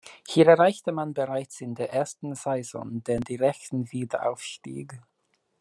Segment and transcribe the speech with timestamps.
[0.27, 4.99] Hier erreichte man bereits in der ersten Saison den direkten Wiederaufstieg.